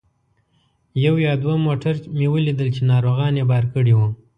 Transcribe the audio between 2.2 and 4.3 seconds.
ولیدل چې ناروغان یې بار کړي وو.